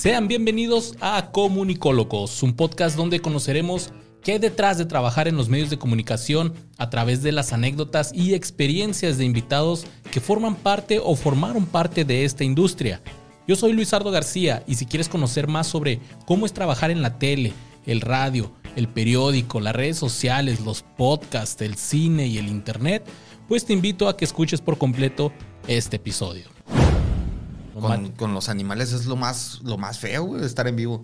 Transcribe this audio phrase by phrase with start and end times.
[0.00, 3.92] Sean bienvenidos a Comunicólogos, un podcast donde conoceremos
[4.22, 8.12] qué hay detrás de trabajar en los medios de comunicación a través de las anécdotas
[8.14, 13.02] y experiencias de invitados que forman parte o formaron parte de esta industria.
[13.48, 17.18] Yo soy Luisardo García y si quieres conocer más sobre cómo es trabajar en la
[17.18, 17.52] tele,
[17.84, 23.04] el radio, el periódico, las redes sociales, los podcasts, el cine y el internet,
[23.48, 25.32] pues te invito a que escuches por completo
[25.66, 26.57] este episodio.
[27.80, 31.02] Con, los animales es lo más, lo más feo, güey, estar en vivo.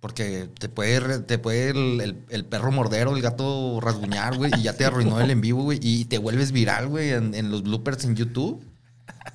[0.00, 4.76] Porque te puede, te puede el, perro morder o el gato rasguñar, güey, y ya
[4.76, 8.14] te arruinó el en vivo, güey, y te vuelves viral, güey, en, los bloopers en
[8.14, 8.62] YouTube.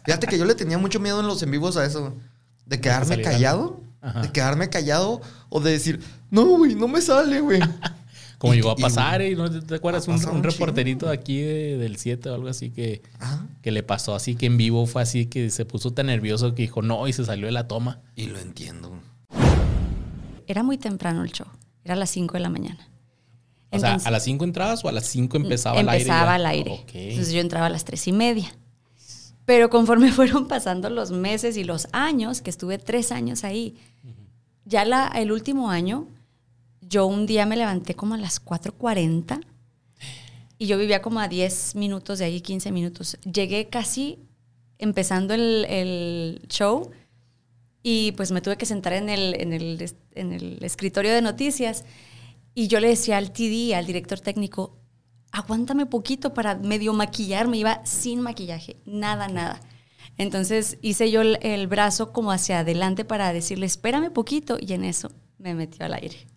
[0.06, 2.16] Fíjate que yo le tenía mucho miedo en los en vivos a eso,
[2.66, 3.82] de quedarme callado,
[4.22, 7.60] de quedarme callado o de decir, no, güey, no me sale, güey.
[8.40, 10.08] Como llegó a pasar, y, ¿no te acuerdas?
[10.08, 13.02] Un, reporterito de aquí del 7 o algo así que,
[13.62, 16.62] que le pasó así que en vivo fue así que se puso tan nervioso que
[16.62, 18.00] dijo no y se salió de la toma.
[18.16, 18.94] Y lo entiendo.
[20.48, 21.48] Era muy temprano el show,
[21.84, 22.90] era a las 5 de la mañana.
[23.72, 26.04] o sea, ¿a las 5 entrabas o a las 5 empezaba, el aire?
[26.04, 26.86] Empezaba al aire.
[26.94, 28.56] Entonces yo entraba a las 3 y media.
[29.44, 33.76] Pero conforme fueron pasando los meses y los años, que estuve tres años ahí,
[34.64, 36.08] ya la, el último año
[36.90, 39.46] yo un día me levanté como a las 4.40
[40.58, 43.18] y yo vivía como a 10 minutos de ahí, 15 minutos.
[43.22, 44.20] Llegué casi
[44.80, 46.90] empezando el, show
[47.84, 51.86] y pues me tuve que sentar en el, en el, escritorio de noticias
[52.56, 54.78] y yo le decía al TD, al director técnico,
[55.32, 57.58] aguántame poquito para medio maquillarme.
[57.58, 59.60] Iba sin maquillaje, nada, nada.
[60.18, 64.84] Entonces hice yo el, el, brazo como hacia adelante para decirle, espérame poquito, y en
[64.84, 66.28] eso me metió al aire.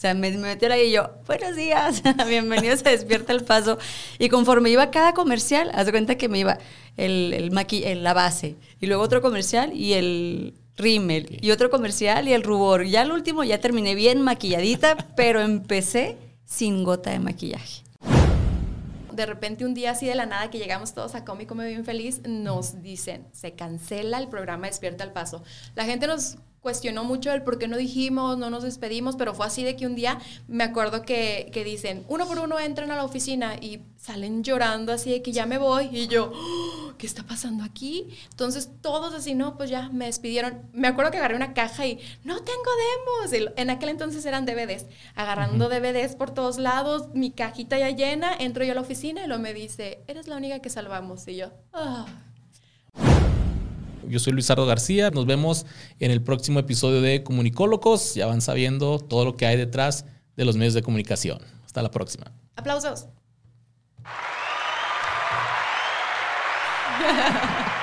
[0.00, 3.76] O sea, me, metió ahí y yo, buenos días, bienvenidos a Despierta el Paso.
[4.18, 6.56] Y conforme iba cada comercial, haz de cuenta que me iba
[6.96, 12.32] el, el, la base, y luego otro comercial y el rímel, y otro comercial y
[12.32, 12.86] el rubor.
[12.86, 16.16] Ya el último ya terminé bien maquilladita, pero empecé
[16.46, 17.82] sin gota de maquillaje
[19.12, 21.84] de repente un día así de la nada que llegamos todos a Cómico Me Bien
[21.84, 25.42] Feliz, nos dicen, se cancela el programa Despierta el Paso.
[25.74, 29.46] La gente nos cuestionó mucho el por qué no dijimos, no nos despedimos, pero fue
[29.46, 33.04] así de que un día me acuerdo que, dicen, uno por uno entran a la
[33.04, 37.22] oficina y salen llorando así de que ya me voy y yo, oh, ¿qué está
[37.22, 38.08] pasando aquí?
[38.30, 40.62] Entonces todos así, no, pues ya me despidieron.
[40.72, 42.70] Me acuerdo que agarré una caja y no tengo
[43.30, 43.52] demos.
[43.56, 48.64] En aquel entonces eran DVDs, agarrando DVDs por todos lados, mi cajita ya llena, entro
[48.64, 51.26] yo a la oficina y lo me dice, eres la única que salvamos.
[51.28, 52.06] Y yo, ah.
[54.10, 55.10] Yo soy Luisardo García.
[55.10, 55.66] Nos vemos
[55.98, 58.14] en el próximo episodio de Comunicólogos.
[58.14, 60.04] Ya van sabiendo todo lo que hay detrás
[60.36, 61.38] de los medios de comunicación.
[61.64, 62.32] Hasta la próxima.
[62.56, 63.06] Aplausos.